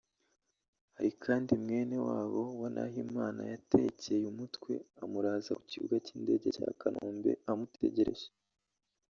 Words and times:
Hari 0.95 1.11
kandi 1.23 1.51
mwene 1.63 1.95
wabo 2.07 2.41
wa 2.59 2.69
Nahimana 2.75 3.41
yatekeye 3.51 4.23
umutwe 4.33 4.73
amuraza 5.03 5.51
ku 5.59 5.63
kibuga 5.71 5.95
cy’indege 6.05 6.47
cya 6.55 6.67
Kanombe 6.81 7.31
amutegereje 7.51 8.27